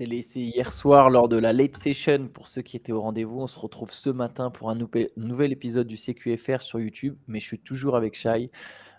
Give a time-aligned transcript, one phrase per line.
[0.00, 2.28] s'est laissé hier soir lors de la late session.
[2.28, 4.78] Pour ceux qui étaient au rendez-vous, on se retrouve ce matin pour un
[5.16, 7.16] nouvel épisode du CQFR sur YouTube.
[7.28, 8.50] Mais je suis toujours avec Shai.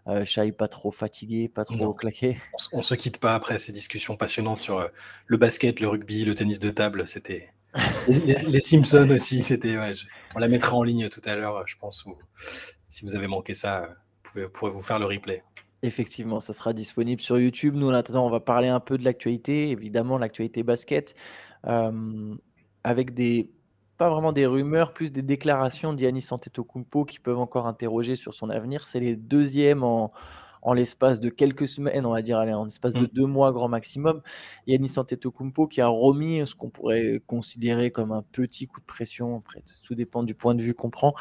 [0.08, 2.38] Euh, Shai, pas trop fatigué, pas trop claqué.
[2.72, 4.88] On, ne se quitte pas après ces discussions passionnantes sur euh,
[5.26, 7.08] le basket, le rugby, le tennis de table.
[7.08, 7.50] C'était
[8.08, 9.42] les, Simpsons aussi.
[9.42, 9.78] C'était.
[10.36, 12.06] on la mettra en ligne tout à l'heure, je pense.
[12.88, 13.90] si vous avez manqué ça,
[14.36, 15.44] vous pourrez vous faire le replay.
[15.84, 17.74] Effectivement, ça sera disponible sur YouTube.
[17.76, 21.16] Nous, maintenant, on va parler un peu de l'actualité, évidemment, l'actualité basket,
[21.64, 23.52] avec des,
[23.98, 28.50] pas vraiment des rumeurs, plus des déclarations d'Yannis Antetokounmpo qui peuvent encore interroger sur son
[28.52, 28.86] avenir.
[28.86, 30.12] C'est les deuxièmes en,
[30.62, 33.10] en l'espace de quelques semaines, on va dire, allez, en l'espace de mmh.
[33.14, 34.22] deux mois grand maximum.
[34.68, 39.38] Yannis Antetokounmpo qui a remis ce qu'on pourrait considérer comme un petit coup de pression,
[39.38, 41.16] après, tout dépend du point de vue qu'on prend,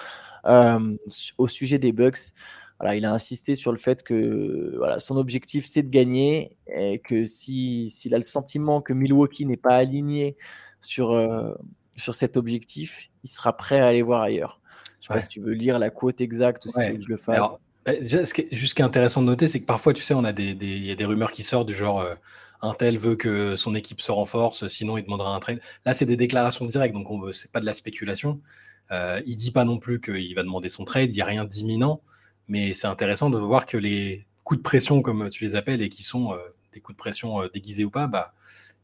[0.45, 2.35] au sujet des Bucks
[2.97, 7.27] il a insisté sur le fait que voilà, son objectif c'est de gagner et que
[7.27, 10.37] s'il si, a le sentiment que Milwaukee n'est pas aligné
[10.81, 11.53] sur, euh,
[11.97, 14.61] sur cet objectif, il sera prêt à aller voir ailleurs.
[15.01, 16.97] Je ne sais pas si tu veux lire la quote exacte ou si tu veux
[16.99, 17.57] que je le fasse.
[17.87, 20.55] Bah, ce qui est, intéressant de noter, c'est que parfois, tu sais, on a des,
[20.55, 22.15] des, y a des rumeurs qui sortent du genre euh,
[22.63, 25.61] un tel veut que son équipe se renforce, sinon il demandera un trade.
[25.87, 28.41] Là, c'est des déclarations directes, donc ce n'est pas de la spéculation.
[28.91, 31.45] Euh, il dit pas non plus qu'il va demander son trade, il n'y a rien
[31.45, 32.03] d'imminent.
[32.51, 35.89] Mais c'est intéressant de voir que les coups de pression, comme tu les appelles, et
[35.89, 36.39] qui sont euh,
[36.73, 38.35] des coups de pression euh, déguisés ou pas, bah,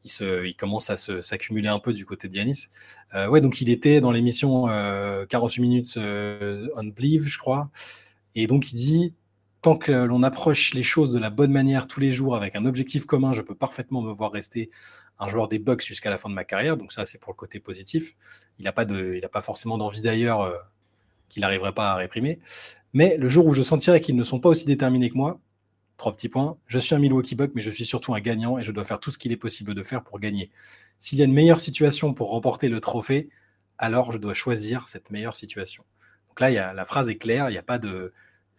[0.05, 2.69] ils, commencent à s'accumuler un peu du côté de Yanis.
[3.17, 4.67] Euh, ouais, donc il était dans l'émission
[5.29, 7.69] 48 minutes on Believe, je crois.
[8.37, 9.15] Et donc il dit
[9.63, 12.67] tant que l'on approche les choses de la bonne manière tous les jours avec un
[12.67, 14.71] objectif commun, je peux parfaitement me voir rester
[15.19, 16.77] un joueur des Bucks jusqu'à la fin de ma carrière.
[16.77, 18.15] Donc ça, c'est pour le côté positif.
[18.61, 20.53] Il n'a pas, pas forcément d'envie d'ailleurs
[21.29, 22.39] qu'il n'arriverait pas à réprimer.
[22.93, 25.41] Mais le jour où je sentirai qu'ils ne sont pas aussi déterminés que moi,
[25.97, 28.63] trois petits points, je suis un Milwaukee Buck, mais je suis surtout un gagnant et
[28.63, 30.51] je dois faire tout ce qu'il est possible de faire pour gagner.
[30.99, 33.29] S'il y a une meilleure situation pour remporter le trophée,
[33.79, 35.85] alors je dois choisir cette meilleure situation.
[36.29, 38.13] Donc là, la phrase est claire, il n'y a pas de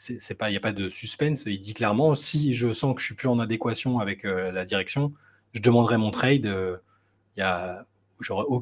[0.09, 0.19] il
[0.51, 3.29] y a pas de suspense, il dit clairement si je sens que je suis plus
[3.29, 5.11] en adéquation avec euh, la direction,
[5.53, 6.45] je demanderai mon trade.
[6.45, 6.77] Euh,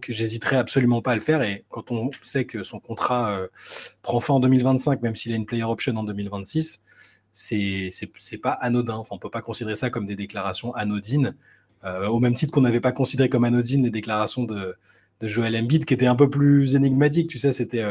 [0.08, 1.42] j'hésiterais absolument pas à le faire.
[1.42, 3.48] Et quand on sait que son contrat euh,
[4.02, 6.82] prend fin en 2025, même s'il a une player option en 2026,
[7.32, 7.90] c'est
[8.42, 8.96] pas anodin.
[8.96, 11.36] Enfin, on peut pas considérer ça comme des déclarations anodines,
[11.84, 14.76] euh, au même titre qu'on n'avait pas considéré comme anodines les déclarations de,
[15.20, 17.30] de Joel Embiid, qui étaient un peu plus énigmatiques.
[17.30, 17.84] Tu sais, c'était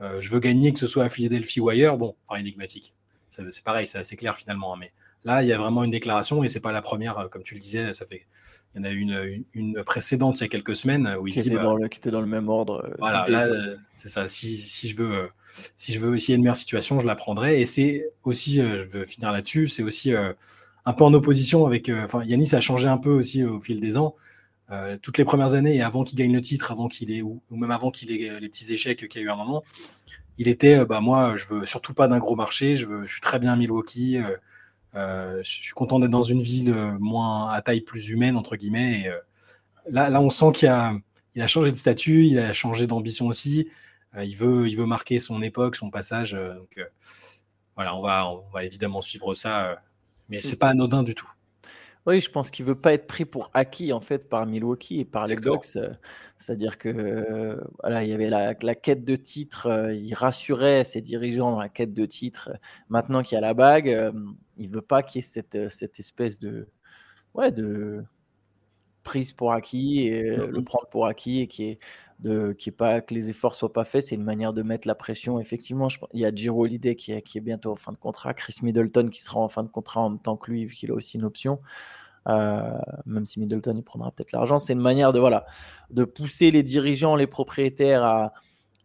[0.00, 1.98] euh, je veux gagner, que ce soit à Philadelphie ou ailleurs.
[1.98, 2.94] Bon, enfin énigmatique.
[3.30, 4.74] C'est pareil, c'est assez clair finalement.
[4.74, 4.92] Hein, mais
[5.28, 7.60] là, il y a vraiment une déclaration et c'est pas la première, comme tu le
[7.60, 7.92] disais.
[7.92, 8.26] Ça fait
[8.74, 11.40] il y en a une, une, précédente il y a quelques semaines où il qui,
[11.40, 12.84] était bah dans le, qui était dans le même ordre.
[12.84, 14.28] Euh, voilà, là, euh, c'est ça.
[14.28, 15.26] Si, si, je veux, euh,
[15.76, 17.60] si je veux essayer une meilleure situation, je la prendrai.
[17.60, 21.90] Et c'est aussi, je veux finir là-dessus, c'est aussi un peu en opposition avec.
[21.90, 24.14] Enfin, Yanis a changé un peu aussi au fil des ans.
[25.02, 27.70] toutes les premières années et avant qu'il gagne le titre, avant qu'il ait ou, même
[27.70, 29.62] avant qu'il ait les petits échecs qu'il y a eu un moment,
[30.38, 32.76] il était, bah moi, je veux surtout pas d'un gros marché.
[32.76, 34.18] Je veux, je suis très bien à Milwaukee.
[34.18, 34.36] Euh,
[34.94, 39.02] je suis content d'être dans une ville euh, moins à taille plus humaine, entre guillemets.
[39.02, 39.18] Et, euh,
[39.90, 40.96] là, là, on sent qu'il a,
[41.34, 43.68] il a changé de statut, il a changé d'ambition aussi.
[44.18, 46.32] il, veut, il veut marquer son époque, son passage.
[46.32, 46.80] donc,
[47.76, 49.80] voilà, on va, on va évidemment suivre ça,
[50.28, 51.30] mais c'est pas anodin du tout.
[52.08, 55.04] Oui, je pense qu'il veut pas être pris pour acquis en fait par Milwaukee et
[55.04, 55.78] par les Bucks.
[56.38, 61.60] C'est-à-dire que voilà, il y avait la, quête de titre, il rassurait ses dirigeants dans
[61.60, 62.50] la quête de titre.
[62.88, 64.10] Maintenant qu'il y a la bague,
[64.56, 66.68] il veut pas qu'il y ait cette, cette espèce de,
[67.34, 68.02] ouais, de
[69.02, 71.78] prise pour acquis et mmh le prendre pour acquis et qui est
[72.20, 74.88] de qui est pas que les efforts soient pas faits, c'est une manière de mettre
[74.88, 75.38] la pression.
[75.40, 77.96] Effectivement, je, il y a Giro Holiday qui est, qui est bientôt en fin de
[77.96, 80.74] contrat, Chris Middleton qui sera en fin de contrat en même temps que lui, vu
[80.74, 81.60] qu'il a aussi une option.
[82.26, 85.46] Euh, même si Middleton il prendra peut-être l'argent, c'est une manière de voilà
[85.90, 88.30] de pousser les dirigeants, les propriétaires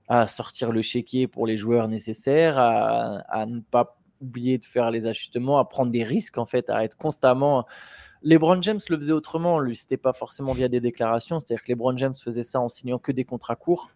[0.07, 4.91] à, sortir le chéquier pour les joueurs nécessaires, à, à ne pas oublier de faire
[4.91, 7.65] les ajustements, à prendre des risques en fait, à être constamment.
[8.21, 11.97] LeBron James le faisait autrement, lui, c'était pas forcément via des déclarations, c'est-à-dire que LeBron
[11.97, 13.91] James faisait ça en signant que des contrats courts.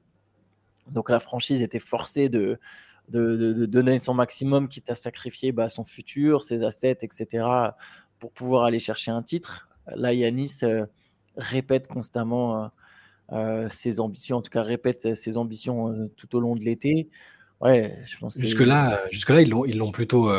[0.89, 2.60] Donc la franchise était forcée de,
[3.10, 7.45] de, donner son maximum, quitte à sacrifier bah, son futur, ses assets, etc.,
[8.19, 9.69] pour pouvoir aller chercher un titre.
[9.96, 10.86] Là, Yanis euh,
[11.36, 12.68] répète constamment euh,
[13.31, 17.10] euh, ses ambitions, en tout cas répète ses ambitions tout au long de l'été.
[17.62, 20.31] Ouais, je pense jusque-là, jusque-là, ils l'ont, ils l'ont plutôt,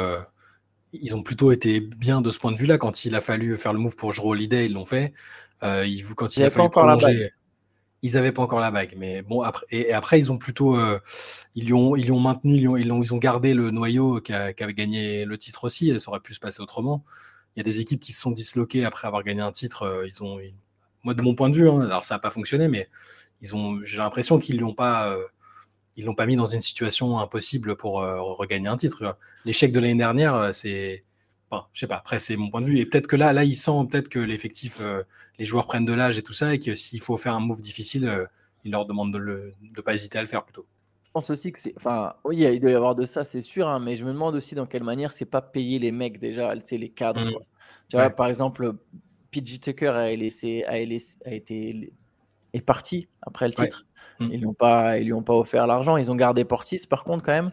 [0.93, 2.79] ils ont plutôt été bien de ce point de vue-là.
[2.79, 5.13] Quand il a fallu faire le move pour Jero Holiday, ils l'ont fait.
[5.63, 7.31] Euh, ils, quand il, a fallu prolonger,
[8.03, 8.95] ils n'avaient pas encore la bague.
[8.97, 10.99] Mais bon, après, et, après, ils ont plutôt, euh,
[11.55, 14.33] ils ont, ils ont maintenu, ils ont, ils ont, ils ont gardé le noyau qui,
[14.33, 15.91] a, qui, avait gagné le titre aussi.
[15.91, 17.05] Et ça aurait pu se passer autrement.
[17.59, 20.07] Il y a des équipes qui se sont disloquées après avoir gagné un titre.
[20.07, 20.39] ils ont,
[21.03, 22.89] moi, de mon point de vue, hein, alors ça n'a pas fonctionné, mais
[23.41, 25.25] ils ont, j'ai l'impression qu'ils l'ont pas, euh,
[25.97, 29.17] ils l'ont pas mis dans une situation impossible pour euh, regagner un titre.
[29.45, 31.05] L'échec de l'année dernière, euh, c'est,
[31.51, 31.97] enfin, je sais pas.
[31.97, 32.79] Après, c'est mon point de vue.
[32.79, 34.81] Et peut-être que là, là, ils sentent peut-être que l'effectif,
[35.39, 37.61] les joueurs prennent de l'âge et tout ça, et que s'il faut faire un move
[37.61, 38.29] difficile,
[38.65, 40.67] ils leur demandent de ne pas hésiter à le faire plutôt.
[41.19, 43.81] Pense aussi que c'est, enfin, oui, il doit y avoir de ça, c'est sûr, hein,
[43.81, 46.89] mais je me demande aussi dans quelle manière c'est pas payer les mecs déjà, les
[46.91, 47.25] cadres.
[47.25, 47.45] Mmh.
[47.89, 48.75] Tu vois, par exemple,
[49.33, 51.93] PG Tucker a, laissé, a, a été
[52.53, 53.85] est parti après le titre.
[54.21, 54.29] Mm.
[54.33, 55.97] Ils n'ont pas, ils lui ont pas offert l'argent.
[55.97, 57.51] Ils ont gardé Portis par contre quand même.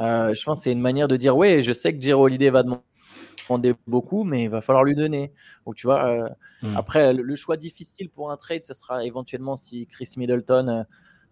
[0.00, 2.50] Euh, je pense que c'est une manière de dire ouais, je sais que Jero Holiday
[2.50, 5.32] va demander beaucoup, mais il va falloir lui donner.
[5.64, 6.28] Donc tu vois, euh,
[6.62, 6.76] mm.
[6.76, 10.84] après le, choix difficile pour un trade, ce sera éventuellement si Chris Middleton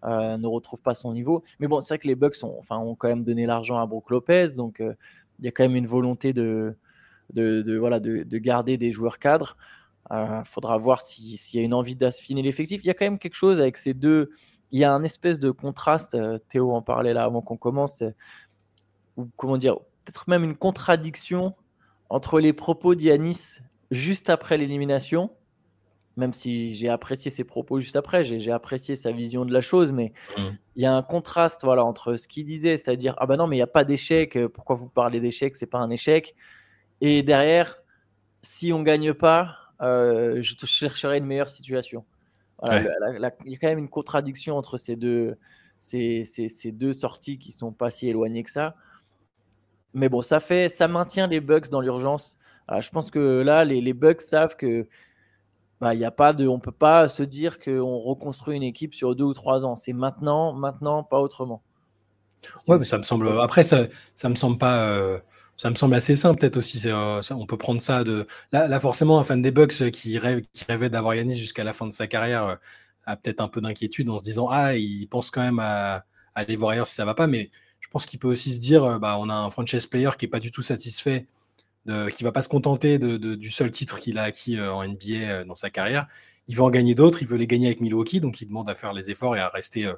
[0.04, 1.42] euh, ne retrouve pas son niveau.
[1.60, 3.86] Mais bon, c'est vrai que les Bucks ont, enfin, ont quand même donné l'argent à
[3.86, 6.76] Brook Lopez, donc il y a quand même une volonté de,
[7.32, 9.56] de, voilà, de, garder des joueurs cadres.
[10.10, 12.80] Il euh, faudra voir s'il y a une envie d'affiner l'effectif.
[12.84, 14.30] Il y a quand même quelque chose avec ces deux.
[14.70, 16.14] Il y a un espèce de contraste.
[16.14, 18.02] Euh, Théo en parlait là avant qu'on commence.
[18.02, 18.10] Euh,
[19.16, 21.54] ou comment dire Peut-être même une contradiction
[22.10, 23.60] entre les propos d'Yanis
[23.90, 25.30] juste après l'élimination,
[26.16, 29.92] même si j'ai apprécié ses propos juste après, j'ai apprécié sa vision de la chose,
[29.92, 30.42] mais mmh.
[30.76, 33.56] il y a un contraste voilà, entre ce qu'il disait, c'est-à-dire Ah ben non, mais
[33.56, 36.34] il n'y a pas d'échec, pourquoi vous parlez d'échec C'est pas un échec.
[37.00, 37.78] Et derrière,
[38.42, 42.04] si on gagne pas, euh, je te chercherai une meilleure situation.
[42.62, 42.72] il
[43.46, 45.36] y a quand même une contradiction entre ces deux,
[45.80, 48.76] ces, ces, deux sorties qui sont pas si éloignées que ça.
[49.92, 52.38] Mais bon, ça fait, ça maintient les bugs dans l'urgence.
[52.80, 54.86] je pense que là, les, les bugs savent que
[55.84, 59.24] bah, a pas de, on peut pas se dire qu'on reconstruit une équipe sur deux
[59.24, 59.76] ou trois ans.
[59.76, 61.62] C'est maintenant, maintenant, pas autrement.
[62.66, 63.28] Ouais, mais ça me semble.
[63.38, 63.82] Après, ça,
[64.14, 64.78] ça me semble pas.
[64.84, 65.18] Euh,
[65.58, 66.80] ça me semble assez simple, peut-être aussi.
[66.86, 68.26] Euh, on peut prendre ça de.
[68.50, 71.74] Là, forcément, un fan des Bucks euh, qui, rêve, qui rêvait d'avoir Yanis jusqu'à la
[71.74, 72.58] fin de sa carrière
[73.04, 76.56] a peut-être un peu d'inquiétude en se disant Ah, il pense quand même à, aller
[76.56, 77.26] voir ailleurs si ça va pas.
[77.26, 80.24] Mais je pense qu'il peut aussi se dire bah, on a un franchise player qui
[80.24, 81.26] n'est pas du tout satisfait,
[81.86, 85.44] de, qui va pas se contenter de, du seul titre qu'il a acquis en NBA
[85.44, 86.06] dans sa carrière.
[86.48, 88.74] Il veut en gagner d'autres, il veut les gagner avec Milwaukee, donc il demande à
[88.74, 89.90] faire les efforts et à rester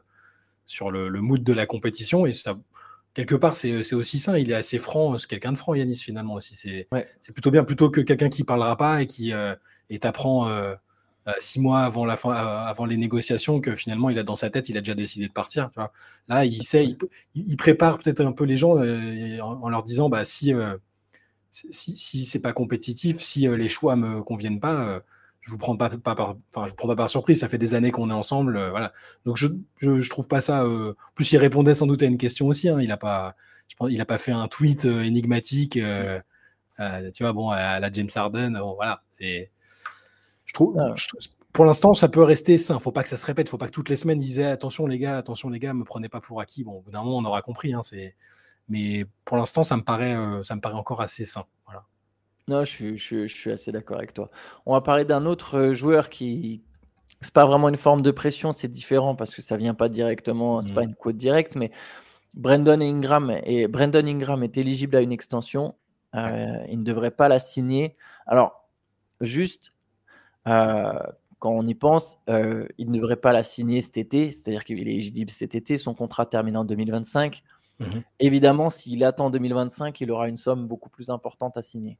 [0.64, 2.26] sur le, le mood de la compétition.
[2.26, 2.56] Et ça
[3.16, 4.38] quelque part, c'est aussi ça.
[4.38, 5.16] Il est assez franc.
[5.16, 6.54] C'est quelqu'un de franc, Yanis, finalement aussi.
[6.54, 9.54] C'est plutôt bien, plutôt que quelqu'un qui parlera pas et qui euh,
[10.00, 10.74] t'apprend euh,
[11.26, 14.50] euh, six mois avant, la fin, avant les négociations que finalement, il a dans sa
[14.50, 15.70] tête, il a déjà décidé de partir.
[15.70, 15.92] Tu vois.
[16.28, 16.94] Là, il sait,
[17.34, 20.52] il, prépare peut-être un peu les gens en, leur disant bah, si,
[21.70, 25.02] si, si c'est pas compétitif, si les choix me conviennent pas
[25.46, 27.38] je vous prends pas, par, enfin, je vous prends pas par surprise.
[27.38, 28.92] Ça fait des années qu'on est ensemble, euh, voilà.
[29.24, 30.64] Donc je, je, trouve pas ça.
[30.64, 32.68] Euh, plus il répondait sans doute à une question aussi.
[32.68, 32.80] Hein.
[32.80, 33.36] il a pas,
[33.68, 35.74] je pense, il a pas fait un tweet euh, énigmatique.
[35.74, 38.60] tu vois, bon, à, la James Harden.
[38.74, 39.52] voilà, c'est.
[40.46, 40.76] Je trouve.
[40.80, 40.94] Ah.
[41.52, 42.80] pour l'instant, ça peut rester sain.
[42.80, 43.48] Faut pas que ça se répète.
[43.48, 45.84] Faut pas que toutes les semaines ils disaient attention les gars, attention les gars, me
[45.84, 46.64] prenez pas pour acquis.
[46.64, 47.72] Bon, au bout d'un moment, on aura compris.
[47.72, 48.16] Hein, c'est.
[48.68, 51.44] Mais pour l'instant, ça me paraît, ça me paraît encore assez sain.
[51.66, 51.84] Voilà.
[52.48, 54.30] Non, je suis, assez d'accord avec toi.
[54.66, 56.62] On va parler d'un autre euh, joueur qui.
[57.20, 60.60] C'est pas vraiment une forme de pression, c'est différent parce que ça vient pas directement,
[60.60, 60.88] c'est pas mmh.
[60.88, 61.70] une quote directe, mais
[62.34, 65.74] Brandon Ingram, et Brandon Ingram est éligible à une extension.
[66.14, 67.96] Euh, il ne devrait pas la signer.
[68.26, 68.68] Alors,
[69.22, 69.72] juste,
[70.46, 70.92] euh,
[71.38, 74.92] quand on y pense, il ne devrait pas la signer cet été, c'est-à-dire qu'il est
[74.92, 77.42] éligible cet été, son contrat termine en 2025.
[77.78, 81.98] Mmh Évidemment, s'il attend 2025, il aura une somme beaucoup plus importante à signer.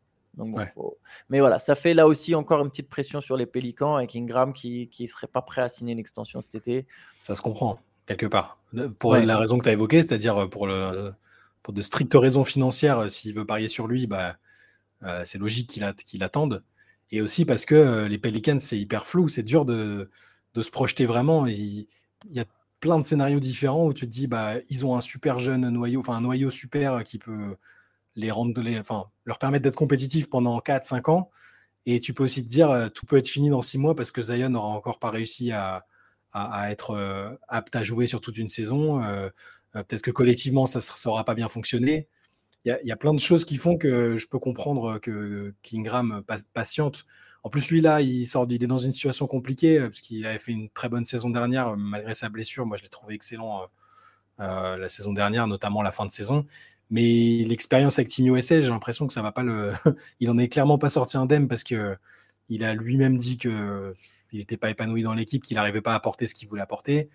[1.30, 4.52] Mais voilà, ça fait là aussi encore une petite pression sur les Pélicans avec Ingram
[4.52, 6.86] qui ne serait pas prêt à signer une extension cet été.
[7.22, 8.58] Ça se comprend, quelque part.
[8.98, 11.12] Pour la raison que tu as évoquée, c'est-à-dire euh, pour, le,
[11.62, 14.36] pour de strictes raisons financières, euh, s'il veut parier sur lui, bah,
[15.02, 16.62] euh, c'est logique qu'il qu attende.
[17.10, 20.10] Et aussi parce que les Pelicans, c'est hyper flou, c'est dur de,
[20.54, 21.46] de, se projeter vraiment.
[21.46, 21.86] Il,
[22.30, 22.44] y a
[22.80, 26.00] plein de scénarios différents où tu te dis, bah, ils ont un super jeune noyau,
[26.00, 27.56] enfin un noyau super qui peut
[28.16, 31.30] les rendre, enfin, leur permettre d'être compétitifs pendant 4-5 ans.
[31.86, 34.10] Et tu peux aussi te dire, euh, tout peut être fini dans 6 mois parce
[34.10, 35.86] que Zion n'aura encore pas réussi à,
[36.32, 39.02] à, être euh, apte à jouer sur toute une saison.
[39.04, 39.28] Euh,
[39.72, 42.08] peut-être que collectivement, ça ne saura pas bien fonctionner.
[42.64, 47.06] Il y, a plein de choses qui font que je peux comprendre que Kingram patiente.
[47.46, 50.40] En plus, lui, là, il, sort, il est dans une situation compliquée parce qu'il avait
[50.40, 52.66] fait une très bonne saison dernière malgré sa blessure.
[52.66, 53.60] Moi, je l'ai trouvé excellent
[54.38, 56.44] la saison dernière, notamment la fin de saison.
[56.90, 59.70] Mais l'expérience avec Team USA, j'ai l'impression que ça va pas le.
[60.20, 61.96] il en est clairement pas sorti indemne parce que
[62.48, 63.94] il a lui-même dit qu'il
[64.32, 67.08] n'était pas épanoui dans l'équipe, qu'il n'arrivait pas à apporter ce qu'il voulait apporter.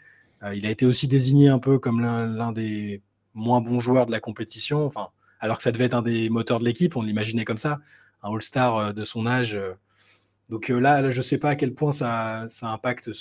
[0.44, 3.02] Euh, il a été aussi désigné un peu comme l'un des
[3.34, 4.90] moins bons joueurs de la compétition,
[5.42, 7.80] alors que ça devait être un des moteurs de l'équipe, on l'imaginait comme ça,
[8.24, 9.58] un All-Star euh, de son âge.
[10.52, 13.12] Euh, Donc là, je ne sais pas à quel point ça, impacte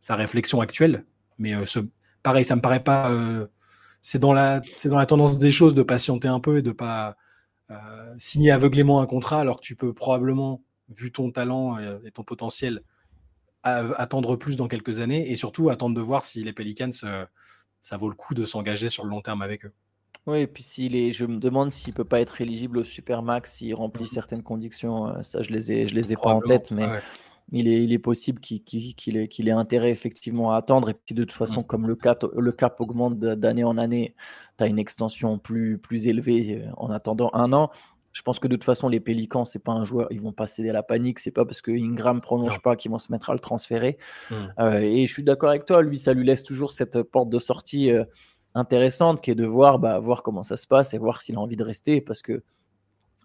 [0.00, 1.04] sa réflexion actuelle,
[1.38, 1.80] mais ce,
[2.22, 3.10] pareil, ça me paraît pas.
[4.00, 4.60] c'est dans, la,
[5.06, 7.16] tendance des choses de patienter un peu et de pas
[8.18, 12.82] signer aveuglément un contrat alors que tu peux probablement, vu ton talent et ton potentiel,
[13.62, 16.92] attendre plus dans quelques années et surtout attendre de voir si les Pelicans,
[17.80, 19.72] ça vaut le coup de s'engager sur le long terme avec eux.
[20.26, 23.52] Oui, et puis s'il est, je me demande s'il peut pas être éligible au Supermax
[23.52, 25.22] s'il remplit mmh certaines conditions.
[25.22, 26.86] Ça, je les ai, je les ai pas en tête, mais
[27.52, 30.90] il, est, il est possible qu'il ait, intérêt effectivement à attendre.
[30.90, 31.66] Et puis de toute façon, mmh.
[31.66, 34.14] comme le cap, le cap augmente d'année en année,
[34.58, 37.70] tu as une extension plus, plus élevée en attendant un an.
[38.12, 40.48] Je pense que de toute façon, les Pélicans, c'est pas un joueur, ils vont pas
[40.48, 41.20] céder à la panique.
[41.20, 43.98] C'est pas parce que Ingram prolonge pas qu'ils vont se mettre à le transférer.
[44.30, 44.34] Mmh.
[44.58, 45.80] Euh, et je suis d'accord avec toi.
[45.82, 48.04] Lui, ça lui laisse toujours cette porte de sortie euh,
[48.54, 51.40] intéressante, qui est de voir, bah, voir comment ça se passe et voir s'il a
[51.40, 52.00] envie de rester.
[52.00, 52.42] Parce que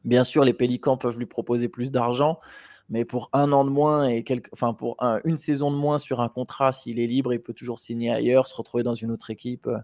[0.04, 2.40] bien sûr, les Pélicans peuvent lui proposer plus d'argent,
[2.90, 6.22] mais pour un an de moins et quelque, enfin pour une saison de moins sur
[6.22, 9.32] un contrat, s'il est libre, il peut toujours signer ailleurs, se retrouver dans une autre
[9.32, 9.68] équipe.
[9.68, 9.78] Euh,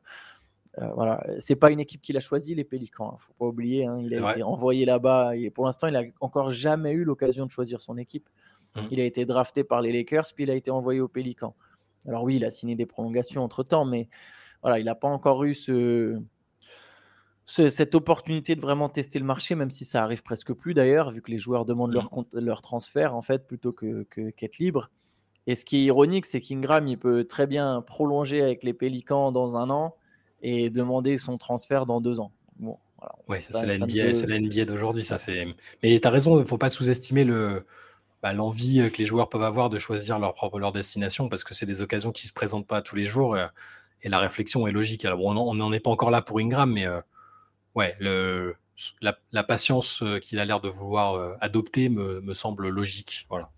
[0.80, 3.14] euh, voilà, c'est pas une équipe qu'il a choisi les Pélicans.
[3.14, 3.86] Hein, faut pas oublier.
[3.86, 7.46] Hein, il a été envoyé là-bas et pour l'instant, il a encore jamais eu l'occasion
[7.46, 8.30] de choisir son équipe.
[8.76, 8.80] Mmh.
[8.92, 11.56] Il a été drafté par les Lakers, puis il a été envoyé aux Pélicans.
[12.08, 14.08] Alors oui, il a signé des prolongations entre temps, mais
[14.62, 16.22] voilà, il n'a pas encore eu ce,
[17.46, 21.22] cette opportunité de vraiment tester le marché, même si ça arrive presque plus d'ailleurs, vu
[21.22, 24.90] que les joueurs demandent leur, leur transfert en fait plutôt que qu'être libre.
[25.48, 29.32] Et ce qui est ironique, c'est qu'Ingram, il peut très bien prolonger avec les Pélicans
[29.32, 29.96] dans un an
[30.44, 32.32] et demander son transfert dans deux ans.
[32.60, 32.78] Bon,
[33.28, 35.04] ouais, ça, c'est la, NBA, d'aujourd'hui.
[35.04, 35.48] Ça, c'est...
[35.82, 37.66] Mais tu as raison, il ne faut pas sous-estimer le,
[38.22, 41.56] bah, l'envie que les joueurs peuvent avoir de choisir leur propre leur destination parce que
[41.56, 43.36] c'est des occasions qui ne se présentent pas tous les jours
[44.04, 45.06] et, la réflexion est logique.
[45.06, 47.02] Alors, on n'en est pas encore là pour Ingram, mais euh,
[47.76, 48.56] ouais, le,
[49.02, 53.26] la, patience euh, qu'il a l'air de vouloir euh, adopter me, me, semble logique.
[53.30, 53.50] Voilà.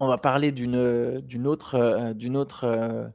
[0.00, 3.12] On va parler d'une, d'une autre, d'une autre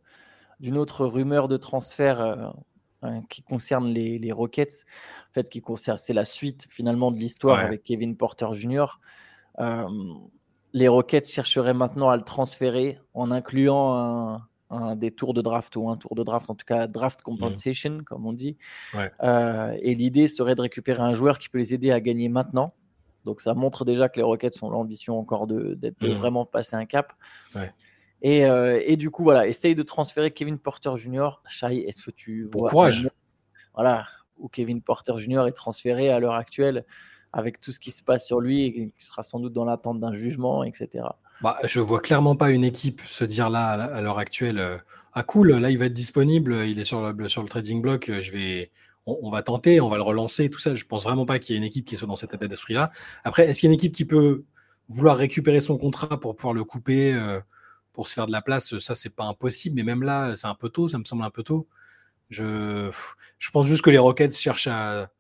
[0.60, 2.54] d'une autre rumeur de transfert
[3.02, 4.86] hein, qui concerne les, Rockets.
[5.30, 8.86] En fait, qui concerne, c'est la suite finalement de l'histoire avec Kevin Porter Jr.
[9.60, 9.88] Euh,
[10.74, 14.48] les Rockets chercheraient maintenant à le transférer en incluant un,
[14.96, 17.24] des tours de draft ou un tour de draft, en tout cas draft mmh.
[17.24, 18.58] compensation, comme on dit.
[19.24, 22.74] Euh, et l'idée serait de récupérer un joueur qui peut les aider à gagner maintenant.
[23.26, 26.14] Donc ça montre déjà que les Rockets ont l'ambition encore de, d'être mmh.
[26.14, 27.14] vraiment passer un cap.
[28.26, 31.42] Euh, et, du coup, voilà, essaye de transférer Kevin Porter Jr.
[31.46, 33.10] Shai, est-ce que tu bon courage.
[33.74, 34.06] Voilà,
[34.38, 35.46] où Kevin Porter Jr.
[35.48, 36.86] est transféré à l'heure actuelle
[37.34, 40.00] avec tout ce qui se passe sur lui et qui sera sans doute dans l'attente
[40.00, 41.06] d'un jugement, etc.
[41.44, 44.78] Bah, je vois clairement pas une équipe se dire là à l'heure actuelle euh,
[45.14, 48.10] ah cool là il va être disponible il est sur le, sur le trading block
[48.22, 48.72] je vais
[49.06, 51.56] on, va tenter on va le relancer tout ça je pense vraiment pas qu'il y
[51.56, 52.92] ait une équipe qui soit dans cet état d'esprit là
[53.26, 54.46] après est-ce qu'il y a une équipe qui peut
[54.90, 57.40] vouloir récupérer son contrat pour pouvoir le couper euh,
[57.94, 59.76] pour se faire de la place, ça, c'est pas impossible.
[59.76, 61.68] Mais même là, c'est un peu tôt, ça me semble un peu tôt.
[62.30, 62.90] Je,
[63.38, 65.12] je pense juste que les Rockets cherchent à,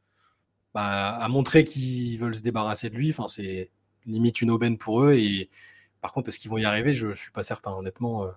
[0.74, 3.12] bah, à montrer qu'ils veulent se débarrasser de lui.
[3.12, 3.72] Enfin, c'est
[4.06, 5.13] limite une aubaine pour eux.
[5.13, 5.50] Et
[6.03, 6.93] par contre, est-ce qu'ils vont y arriver?
[6.93, 8.25] Je suis pas certain, honnêtement.
[8.25, 8.31] Euh.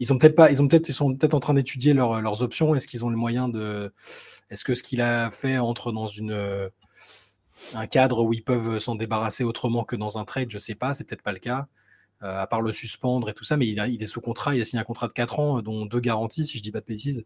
[0.00, 2.74] Ils ont peut-être ils ont ils sont peut-être en train d'étudier leurs options.
[2.74, 3.92] Est-ce qu'ils ont le moyen de,
[4.50, 6.70] est-ce que ce qu'il a fait entre dans une
[7.74, 10.50] un cadre où ils peuvent s'en débarrasser autrement que dans un trade?
[10.50, 11.68] Je sais pas, c'est peut-être pas le cas.
[12.22, 14.64] Euh, à part le suspendre et tout ça, mais il, est sous contrat, il a
[14.66, 17.24] signé un contrat de 4 ans, dont deux garanties, si je dis pas de bêtises.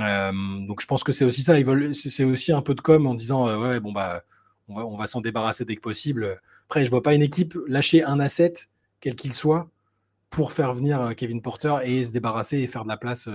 [0.00, 0.32] Euh,
[0.66, 1.54] donc je pense que c'est aussi ça,
[1.94, 4.22] c'est aussi un peu de com en disant euh, ouais bon bah
[4.68, 6.40] on va, s'en débarrasser dès que possible.
[6.68, 8.52] Après je vois pas une équipe lâcher un asset
[9.00, 9.68] quel qu'il soit
[10.30, 13.28] pour faire venir Kevin Porter et se débarrasser et faire de la place.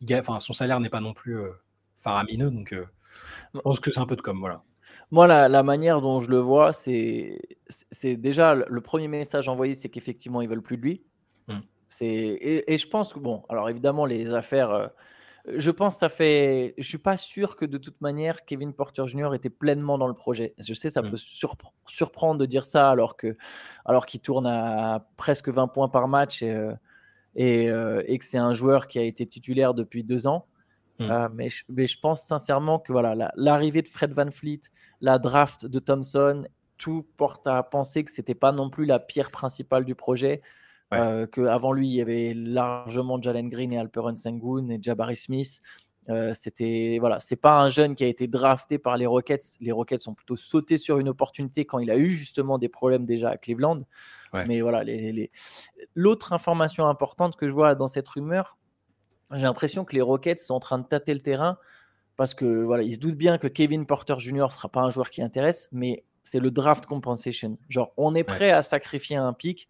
[0.00, 1.38] il enfin son salaire n'est pas non plus
[1.96, 2.74] faramineux donc
[3.54, 4.62] je pense que c'est un peu de com voilà.
[5.12, 7.38] Moi, la, manière dont je le vois, c'est
[8.02, 11.02] déjà le premier message envoyé, c'est qu'effectivement, ils veulent plus de lui.
[11.48, 11.60] Mmh.
[12.00, 14.86] Et, et, je pense que, bon, alors évidemment, les affaires, euh,
[15.46, 16.74] je pense que ça fait.
[16.78, 19.34] Je suis pas sûr que de toute manière, Kevin Porter Jr.
[19.34, 20.54] était pleinement dans le projet.
[20.58, 21.10] Je sais, ça mmh.
[21.10, 21.16] peut
[21.86, 23.36] surprendre de dire ça alors qu'il
[23.84, 26.72] alors qu'il tourne à presque 20 points par match et, euh,
[27.38, 30.46] euh, et que c'est un joueur qui a été titulaire depuis deux ans.
[31.00, 31.10] Mmh.
[31.10, 34.60] Euh, mais, je, pense sincèrement que voilà, l'arrivée de Fred Van Fleet,
[35.00, 36.44] la draft de Thompson,
[36.78, 40.42] tout porte à penser que c'était pas non plus la pierre principale du projet.
[40.92, 45.60] Euh, Qu'avant lui, il y avait largement Jalen Green et Alperen Sengun et Jabari Smith.
[46.08, 49.56] Euh, c'était voilà, c'est pas un jeune qui a été drafté par les Rockets.
[49.60, 53.06] Les Rockets sont plutôt sautés sur une opportunité quand il a eu justement des problèmes
[53.06, 53.78] déjà à Cleveland.
[54.46, 54.82] Mais voilà,
[55.94, 58.56] l'autre information importante que je vois dans cette rumeur,
[59.30, 61.58] j'ai l'impression que les Rockets sont en train de tâter le terrain
[62.16, 64.44] parce que voilà, ils se doutent bien que Kevin Porter Jr.
[64.44, 67.58] ne sera pas un joueur qui intéresse, mais c'est le draft compensation.
[67.68, 69.68] Genre, on est prêt à sacrifier un pic.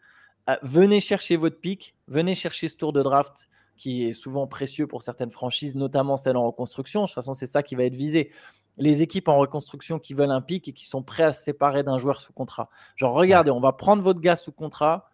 [0.63, 5.03] Venez chercher votre pic, venez chercher ce tour de draft qui est souvent précieux pour
[5.03, 7.03] certaines franchises, notamment celles en reconstruction.
[7.03, 8.31] De toute façon, c'est ça qui va être visé.
[8.79, 11.83] Les équipes en reconstruction qui veulent un pic et qui sont prêts à se séparer
[11.83, 12.71] d'un joueur sous contrat.
[12.97, 15.11] Genre, regardez, on va prendre votre gars sous contrat,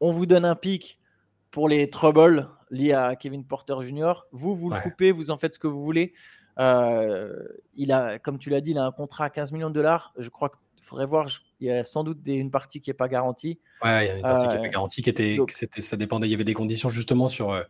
[0.00, 0.98] on vous donne un pic
[1.50, 4.26] pour les troubles liés à Kevin Porter Jr.
[4.32, 6.12] Vous, vous le coupez, vous en faites ce que vous voulez.
[6.58, 9.74] Euh, il a, comme tu l'as dit, il a un contrat à 15 millions de
[9.74, 10.12] dollars.
[10.18, 11.28] Je crois qu'il faudrait voir,
[11.60, 13.58] il y a sans doute une partie qui n'est pas garantie.
[13.84, 15.38] Ouais, il y a une partie qui n'est pas euh, garantie, qui était,
[15.78, 17.62] ça dépendait, il y avait des conditions justement sur euh,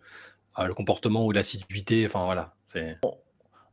[0.64, 2.04] le comportement ou l'assiduité.
[2.06, 2.54] Enfin voilà.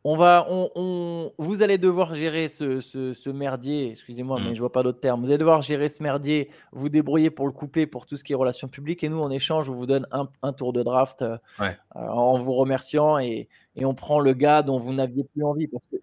[0.06, 4.56] On va, on, vous allez devoir gérer ce, merdier, excusez-moi, mais mmh.
[4.56, 5.22] je vois pas d'autres termes.
[5.22, 8.34] Vous allez devoir gérer ce merdier, vous débrouiller pour le couper pour tout ce qui
[8.34, 9.06] est relations publiques.
[9.06, 12.52] Et nous, en échange, on vous donne un, tour de draft euh, euh, en vous
[12.52, 13.48] remerciant et,
[13.78, 15.68] on prend le gars dont vous n'aviez plus envie.
[15.68, 15.96] Parce que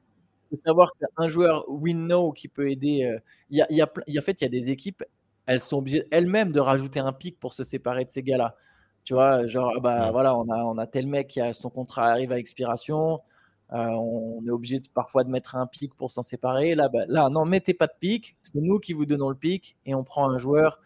[0.50, 3.04] faut savoir qu'un joueur win-no qui peut aider.
[3.04, 3.18] Euh,
[3.50, 5.04] il y, a, y, a, en fait, il y a des équipes,
[5.46, 8.56] elles sont obligées elles-mêmes de rajouter un pic pour se séparer de ces gars-là.
[9.04, 10.12] Tu vois, genre, bah mmh.
[10.12, 13.20] voilà, on a, on a tel mec qui a son contrat arrive à expiration.
[13.72, 16.74] Euh, on est obligé parfois de mettre un pic pour s'en séparer.
[16.74, 18.36] Là, bah, là, non, mettez pas de pic.
[18.42, 20.80] C'est nous qui vous donnons le pic et on prend un joueur.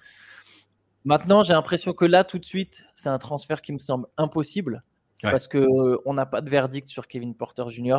[1.05, 4.83] Maintenant, j'ai l'impression que là, tout de suite, c'est un transfert qui me semble impossible
[5.23, 7.99] parce qu'on n'a pas de verdict sur Kevin Porter Jr.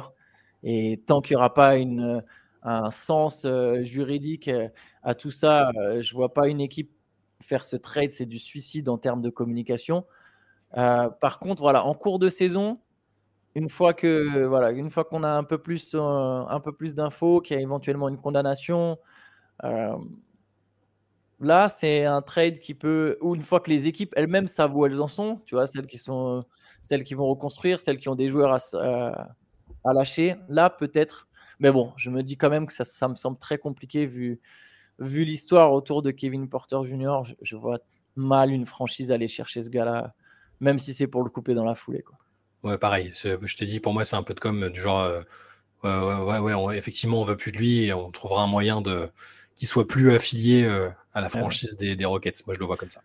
[0.65, 2.21] Et tant qu'il n'y aura pas une,
[2.63, 4.67] un sens euh, juridique euh,
[5.03, 6.91] à tout ça, je ne vois pas une équipe
[7.41, 8.11] faire ce trade.
[8.11, 10.05] C'est du suicide en termes de communication.
[10.73, 12.79] par contre, voilà, en cours de saison,
[13.55, 16.93] une fois que voilà, une fois qu'on a un peu plus euh, un peu plus
[16.95, 18.99] d'infos, qu'il y a éventuellement une condamnation,
[19.63, 19.95] euh,
[21.39, 24.85] là c'est un trade qui peut ou une fois que les équipes elles-mêmes savent où
[24.85, 26.43] elles en sont, tu vois, celles qui sont
[26.81, 29.35] celles qui vont reconstruire, celles qui ont des joueurs à,
[29.85, 31.27] à lâcher, là peut-être.
[31.59, 34.39] Mais bon, je me dis quand même que ça, ça me semble très compliqué vu
[34.99, 37.23] vu l'histoire autour de Kevin Porter Jr.
[37.23, 37.79] Je, je, vois
[38.15, 40.13] mal une franchise aller chercher ce gars-là,
[40.61, 42.01] même si c'est pour le couper dans la foulée.
[42.01, 42.17] Quoi.
[42.63, 43.11] Ouais, pareil.
[43.13, 45.21] Je t'ai dit, pour moi, c'est un peu de comme du genre, euh,
[45.83, 49.09] ouais, ouais, ouais, effectivement, on veut plus de lui et on trouvera un moyen de
[49.55, 52.45] qu'il soit plus affilié euh, à la franchise des, des Rockets.
[52.45, 53.01] Moi, je le vois comme ça.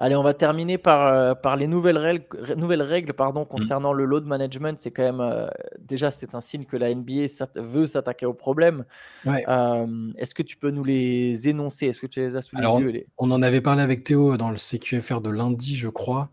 [0.00, 2.24] Allez, on va terminer par, euh, par les nouvelles règles,
[2.56, 3.46] nouvelles règles pardon, mmh.
[3.46, 4.78] concernant le load management.
[4.78, 5.48] C'est quand même euh,
[5.80, 8.84] déjà c'est un signe que la NBA veut s'attaquer au problème.
[9.26, 11.86] Euh, est-ce que tu peux nous les énoncer?
[11.86, 14.50] Est-ce que tu les as sous les yeux On en avait parlé avec Théo dans
[14.50, 16.30] le CQFR de lundi, je crois.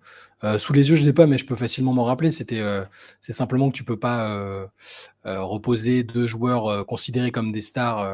[0.59, 2.29] sous les yeux, je ne sais pas, mais je peux facilement m'en rappeler.
[2.29, 2.61] C'était,
[3.19, 4.29] c'est simplement que tu peux pas
[5.23, 8.07] reposer deux joueurs considérés comme des stars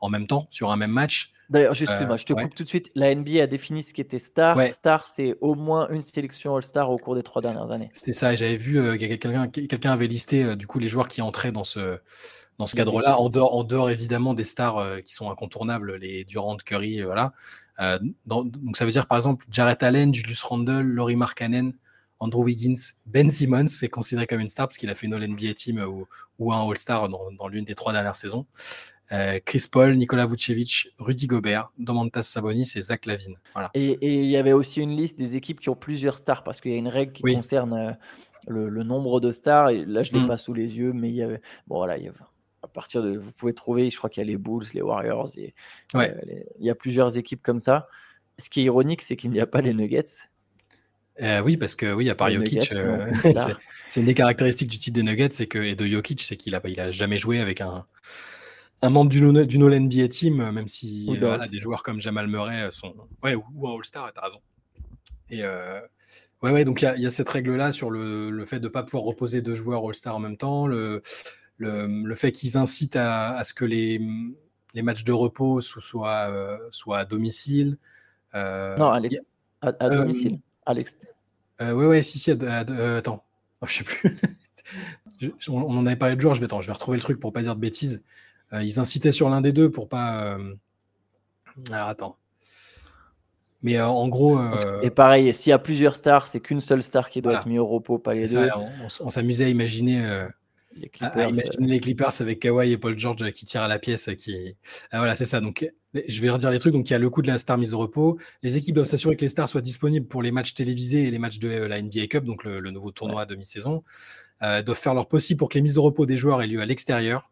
[0.00, 1.33] en même temps sur un même match.
[1.50, 2.90] D'ailleurs, excuse-moi, je te coupe tout de suite.
[2.94, 4.60] La NBA a défini ce qui était star.
[4.70, 7.88] Star, c'est au moins une sélection All-Star au cours des trois dernières années.
[7.92, 10.88] C'est ça, et j'avais vu euh, que quelqu'un quelqu'un avait listé euh, du coup les
[10.88, 11.98] joueurs qui entraient dans ce,
[12.58, 16.24] dans ce cadre-là, en dehors, en dehors évidemment des stars euh, qui sont incontournables, les
[16.24, 17.32] Durant, Curry, voilà.
[18.26, 21.74] donc ça veut dire par exemple Jarrett Allen, Julius Randle, Laurie Markkanen,
[22.20, 25.54] Andrew Wiggins, Ben Simmons, c'est considéré comme une star parce qu'il a fait une All-NBA
[25.54, 26.06] team ou,
[26.38, 28.46] ou un All-Star dans, dans l'une des trois dernières saisons.
[29.12, 33.36] Euh, Chris Paul, Nicolas Vucevic, Rudy Gobert, Domantas Sabonis et Zach Lavine.
[33.74, 36.72] Et, il y avait aussi une liste des équipes qui ont plusieurs stars parce qu'il
[36.72, 37.92] y a une règle qui concerne euh,
[38.46, 39.70] le, nombre de stars.
[39.70, 40.28] Et là, je ne l'ai mm.
[40.28, 41.40] pas sous les yeux, mais il y avait.
[41.66, 42.08] Bon, voilà, il y
[42.62, 43.16] à partir de.
[43.16, 45.30] Vous pouvez trouver, je crois qu'il y a les Bulls, les Warriors.
[45.36, 45.54] Et,
[45.96, 46.08] euh,
[46.58, 47.88] il y a plusieurs équipes comme ça.
[48.38, 50.04] Ce qui est ironique, c'est qu'il n'y a pas les Nuggets.
[51.44, 52.72] oui, parce que oui, à part Jokic,
[53.88, 56.54] c'est une des caractéristiques du titre des Nuggets, c'est que et de Jokic, c'est qu'il
[56.54, 57.86] a, il a jamais joué avec un,
[58.84, 62.64] un membre d'une du NBA team, euh, même si euh, des joueurs comme Jamal Murray
[62.64, 62.94] euh, sont.
[63.22, 64.40] Ouais, ou, un All-Star, t'as raison.
[65.30, 68.82] Et ouais, ouais, donc il y, a cette règle-là sur le, fait de ne pas
[68.82, 71.00] pouvoir reposer deux joueurs All-Star en même temps, le,
[71.56, 74.00] le, fait qu'ils incitent à, ce que les,
[74.74, 76.30] les matchs de repos soient,
[76.70, 77.78] soient à domicile.
[78.34, 79.00] non, à,
[79.62, 80.98] à, domicile, Alex.
[81.60, 83.24] ouais, ouais, si, si, attends,
[83.62, 84.18] oh, je sais plus.
[85.48, 87.32] on, en avait parlé de jour, je vais, attends, je vais retrouver le truc pour
[87.32, 88.02] pas dire de bêtises.
[88.54, 90.24] Euh, ils incitaient sur l'un des deux pour pas.
[90.24, 90.54] Euh,
[91.70, 92.16] alors attends.
[93.62, 94.38] Mais euh, en gros.
[94.82, 97.58] Et pareil, s'il y a plusieurs stars, c'est qu'une seule star qui doit être mise
[97.58, 98.48] au repos, pas les deux.
[99.00, 100.26] on, s'amusait à imaginer.
[100.76, 104.10] Les Clippers, les Clippers avec Kawhi et Paul George qui tirent à la pièce.
[104.18, 104.56] Qui...
[104.90, 105.40] Ah, voilà, c'est ça.
[105.40, 106.72] Donc, je vais redire les trucs.
[106.72, 108.18] Donc, il y a le coup de la star mise au repos.
[108.42, 111.20] Les équipes doivent s'assurer que les stars soient disponibles pour les matchs télévisés et les
[111.20, 113.84] matchs de la NBA Cup, donc le, nouveau tournoi à demi-saison.
[114.40, 116.66] doivent faire leur possible pour que les mises au repos des joueurs aient lieu à
[116.66, 117.30] l'extérieur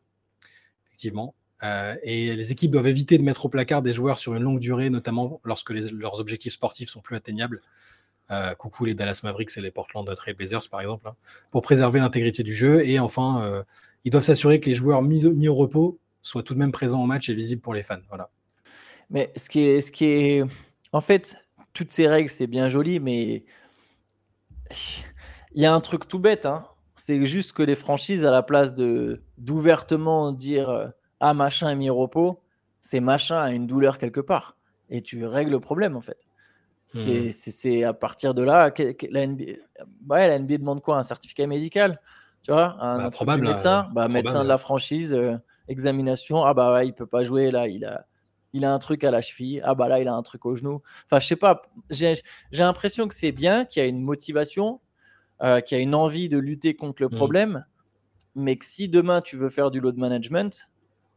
[0.93, 1.35] effectivement.
[1.63, 4.59] Euh, et les équipes doivent éviter de mettre au placard des joueurs sur une longue
[4.59, 7.63] durée, notamment lorsque leurs objectifs sportifs sont plus atteignables.
[8.31, 11.15] Euh, coucou les Dallas Mavericks et les Portland Trail Blazers, par exemple, hein,
[11.51, 12.85] pour préserver l'intégrité du jeu.
[12.87, 13.63] Et enfin, euh,
[14.05, 17.07] ils doivent s'assurer que les joueurs mis, au repos soit tout de même présent au
[17.07, 17.99] match et visible pour les fans.
[18.09, 18.31] Voilà.
[19.11, 20.45] Mais ce qui est, ce qui est,
[20.93, 21.37] en fait,
[21.75, 23.45] toutes ces règles, c'est bien joli, mais
[25.55, 26.47] il y a un truc tout bête.
[26.47, 26.65] Hein.
[26.95, 30.89] C'est juste que les franchises, à la place de d'ouvertement dire euh,
[31.21, 32.41] ah machin est mis au repos,
[32.81, 34.57] c'est machin a une douleur quelque part
[34.91, 36.19] et tu règles le problème en fait.
[36.93, 37.85] C'est hmm.
[37.85, 38.71] à partir de là,
[39.11, 39.45] la NBA,
[40.11, 40.99] ouais, la NBA demande quoi?
[40.99, 41.99] Un certificat médical
[42.43, 42.77] Tu vois?
[42.81, 45.37] Un bah, probable, médecin, bah, médecin de la franchise, euh,
[45.69, 46.45] examination.
[46.45, 48.05] Ah bah ouais, il peut pas jouer là, il a,
[48.53, 49.63] il a un truc à la cheville.
[49.65, 50.83] Ah bah là, il a un truc au genou.
[51.07, 51.63] Enfin, je sais pas.
[51.89, 52.15] J'ai
[52.53, 54.81] l'impression que c'est bien, qu'il y a une motivation,
[55.43, 57.17] euh, qu'il y a une envie de lutter contre le hmm.
[57.17, 57.65] problème,
[58.35, 60.69] mais que si demain tu veux faire du load management,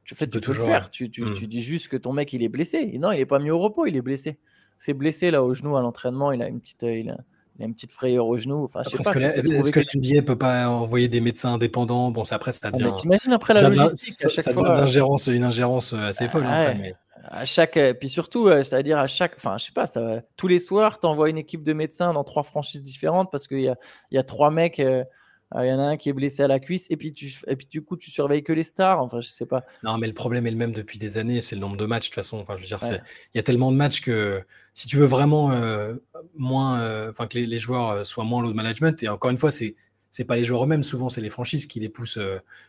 [0.03, 0.91] tu, fais, tu, peux le faire.
[0.91, 2.89] Tu, tu, tu, dis juste que ton mec il est blessé.
[2.93, 4.37] Et non, il est pas mis au repos, il est blessé
[4.77, 6.31] s'est blessé là au genou à l'entraînement.
[6.31, 7.17] Il a une petite, il a,
[7.59, 8.65] une petite frayeur au genou.
[8.65, 12.11] Enfin, est-ce que, l'NBA peut pas envoyer des médecins indépendants?
[12.11, 12.93] Bon, après, ça ah, devient.
[12.97, 16.45] T'imagines après la logistique, ça, ça devient une ingérence, une ingérence euh, assez folle.
[16.45, 16.75] Hein,
[17.27, 20.59] à chaque, euh, puis surtout, c'est-à-dire à chaque, enfin, je sais pas, ça, tous les
[20.59, 23.75] soirs, tu envoies une équipe de médecins dans trois franchises différentes parce qu'il y a,
[24.11, 24.79] y a trois mecs.
[24.79, 25.03] Euh,
[25.63, 27.55] il y en a un qui est blessé à la cuisse et puis, tu, et
[27.55, 29.01] puis du coup tu surveilles que les stars.
[29.01, 29.63] Enfin, je sais pas.
[29.83, 32.09] Non, mais le problème est le même depuis des années, c'est le nombre de matchs
[32.09, 32.39] de toute façon.
[32.39, 35.51] Enfin, je veux dire, il y a tellement de matchs que si tu veux vraiment
[35.51, 35.93] euh,
[36.35, 39.01] moins, euh, enfin que les, joueurs euh, soient moins load management.
[39.03, 39.75] Et encore une fois, c'est
[40.15, 42.19] c'est pas les joueurs eux-mêmes, souvent c'est les franchises qui les poussent.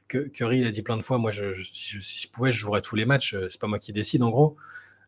[0.09, 1.17] que Curry l'a dit plein de fois.
[1.17, 3.37] Moi, je, si je pouvais, je jouerais tous les matchs.
[3.49, 4.57] C'est pas moi qui décide en gros.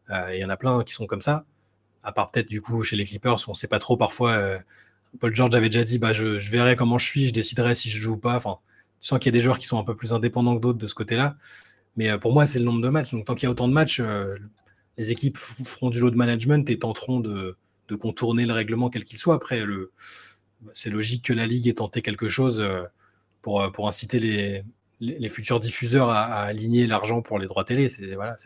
[0.09, 1.47] Il y en a plein qui sont comme ça.
[2.05, 4.61] À part peut-être du coup chez les Clippers, on sait pas trop parfois
[5.19, 7.99] Paul George avait déjà dit bah, je, verrai comment je suis, je déciderai si je
[7.99, 8.37] joue ou pas.
[8.37, 8.59] Enfin,
[9.01, 10.79] tu sens qu'il y a des joueurs qui sont un peu plus indépendants que d'autres
[10.79, 11.37] de ce côté-là.
[11.97, 13.11] Mais euh, pour moi, c'est le nombre de matchs.
[13.11, 14.37] Donc, tant qu'il y a autant de matchs, euh,
[14.97, 17.57] les équipes feront du lot de management et tenteront de
[17.99, 19.35] contourner le règlement quel qu'il soit.
[19.35, 19.93] Après, le,
[20.73, 22.83] c'est logique que la Ligue ait tenté quelque chose euh,
[23.43, 24.19] pour, pour inciter
[25.01, 27.89] les, futurs diffuseurs à, aligner l'argent pour les droits télé.
[28.15, 28.37] Voilà,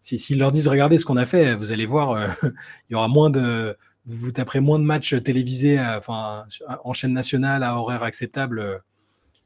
[0.00, 3.30] s'ils leur disent regardez ce qu'on a fait, vous allez voir, il y aura moins
[3.30, 8.78] de vous taperez moins de matchs télévisés en chaîne nationale à horaire acceptable euh,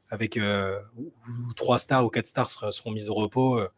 [0.09, 0.79] avec euh,
[1.55, 3.59] trois stars ou quatre stars seront, mises au repos.
[3.59, 3.69] Euh,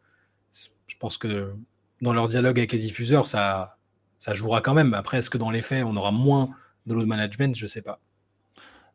[0.52, 1.52] je pense que
[2.00, 3.76] dans leur dialogue avec les diffuseurs, ça,
[4.18, 4.94] ça jouera quand même.
[4.94, 6.50] Après, est-ce que dans les faits, on aura moins
[6.86, 7.54] de load management?
[7.54, 8.00] Je ne sais pas.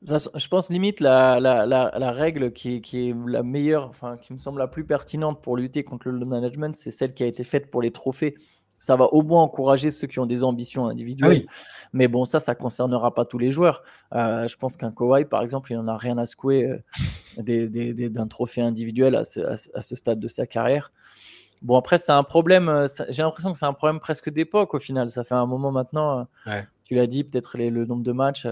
[0.03, 4.37] Je pense limite la, la, la, règle qui, qui, est la meilleure, enfin qui me
[4.37, 7.71] semble la plus pertinente pour lutter contre le management, c'est celle qui a été faite
[7.71, 8.35] pour les trophées
[8.77, 11.45] ça va au moins encourager ceux qui ont des ambitions individuelles.
[11.47, 11.51] Ah
[11.93, 13.83] Mais bon, ça, ça ne concernera pas tous les joueurs.
[14.13, 16.81] Euh, je pense qu'un Kawhi, par exemple, il n'en a rien à secouer
[17.39, 20.91] euh, d'un trophée individuel à ce, stade de sa carrière.
[21.61, 22.69] Bon, après, c'est un problème.
[22.69, 25.09] Euh, j'ai l'impression que c'est un problème presque d'époque au final.
[25.09, 26.27] Ça fait un moment maintenant.
[26.83, 28.47] Tu l'as dit, peut-être le nombre de matchs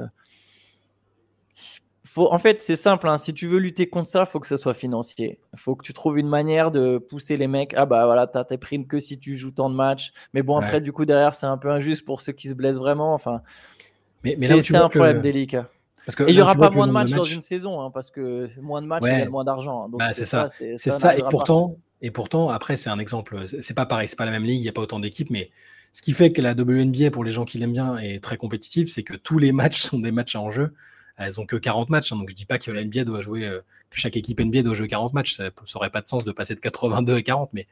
[2.15, 3.07] en fait, c'est simple.
[3.07, 3.17] Hein.
[3.17, 5.39] Si tu veux lutter contre ça, il faut que ce soit financier.
[5.53, 7.73] Il faut que tu trouves une manière de pousser les mecs.
[7.75, 10.13] Ah bah voilà, t'as tes primes que si tu joues tant de matchs.
[10.33, 12.77] Mais bon, après, du coup, derrière, c'est un peu injuste pour ceux qui se blessent
[12.77, 13.13] vraiment.
[13.13, 13.41] Enfin,
[14.23, 15.69] mais, mais c'est un problème délicat.
[16.05, 18.11] Parce que, Et il n'y aura pas moins de matchs, dans une saison, hein, parce
[18.11, 19.85] que moins de matchs, il y a moins d'argent.
[19.85, 19.89] Hein.
[19.93, 20.49] Bah, c'est ça.
[20.77, 21.17] C'est ça.
[21.17, 23.45] Et pourtant, et pourtant, après, c'est un exemple.
[23.47, 25.49] C'est pas pareil, c'est pas la même ligue, il n'y a pas autant d'équipes, mais
[25.93, 28.87] ce qui fait que la WNBA, pour les gens qui l'aiment bien, est très compétitive,
[28.87, 30.73] c'est que tous les matchs sont des matchs à enjeu.
[31.17, 33.45] Elles ont que 40 matchs, hein, donc je dis pas que la NBA doit jouer,
[33.45, 35.35] euh, que chaque équipe NBA doit jouer 40 matchs.
[35.35, 37.67] Ça n'aurait pas de sens de passer de 82 à 40, mais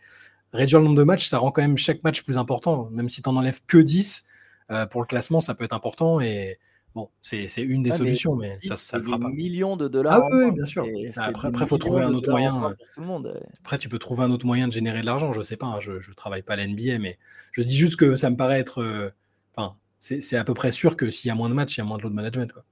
[0.53, 2.89] réduire le nombre de matchs, ça rend quand même chaque match plus important.
[2.91, 4.25] Même si tu n'en enlèves que 10,
[4.71, 6.21] euh, pour le classement, ça peut être important.
[6.21, 6.59] Et
[6.93, 9.29] bon, c'est une des solutions, mais, ça ne le fera pas.
[9.29, 10.21] millions de dollars.
[10.21, 10.85] Ah oui, bien sûr.
[11.15, 12.75] Après, il faut trouver un autre moyen.
[13.61, 15.31] Après, tu peux trouver un autre moyen de générer de l'argent.
[15.31, 17.17] Je sais pas, hein, je ne travaille pas à la NBA, mais
[17.51, 18.81] je dis juste que ça me paraît être.
[18.81, 19.09] Euh,
[19.55, 21.81] enfin, c'est à peu près sûr que s'il y a moins de matchs, il y
[21.81, 22.51] a moins de load management.
[22.51, 22.63] Quoi.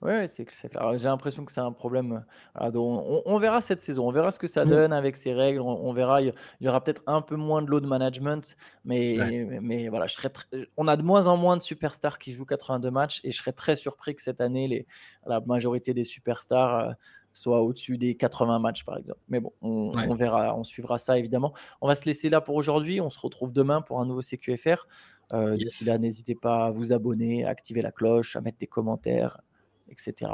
[0.00, 0.96] Oui, c'est clair.
[0.96, 2.24] J'ai l'impression que c'est un problème.
[2.60, 4.68] Euh, on, verra cette saison, on verra ce que ça mmh.
[4.68, 5.60] donne avec ces règles.
[5.60, 10.06] On, verra, il y aura peut-être un peu moins de load management, mais, mais voilà,
[10.06, 10.30] je serais
[10.76, 13.52] on a de moins en moins de superstars qui jouent 82 matchs et je serais
[13.52, 14.86] très surpris que cette année, les,
[15.26, 16.92] la majorité des superstars euh,
[17.32, 19.20] soient au-dessus des 80 matchs, par exemple.
[19.28, 21.54] Mais bon, on, on, verra, on suivra ça évidemment.
[21.80, 23.00] On va se laisser là pour aujourd'hui.
[23.00, 24.86] On se retrouve demain pour un nouveau CQFR.
[25.34, 28.66] Euh, D'ici là, n'hésitez pas à vous abonner, à activer la cloche, à mettre des
[28.66, 29.38] commentaires
[29.90, 30.30] etc.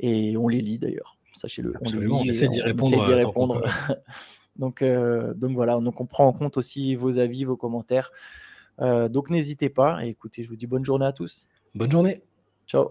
[0.00, 1.74] Et on les lit d'ailleurs, sachez-le.
[2.10, 3.62] On, essaie d'y répondre.
[4.56, 8.10] donc, euh, donc voilà, donc on prend en compte aussi vos avis, vos commentaires.
[8.80, 10.04] Euh, donc n'hésitez pas.
[10.04, 11.48] Et écoutez, je vous dis bonne journée à tous.
[11.74, 12.22] Bonne journée.
[12.66, 12.90] Ciao.